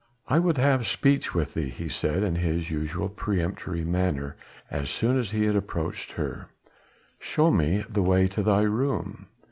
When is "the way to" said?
7.87-8.41